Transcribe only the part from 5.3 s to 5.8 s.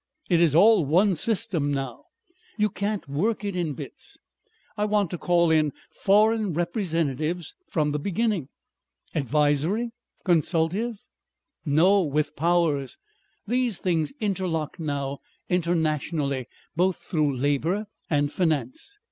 in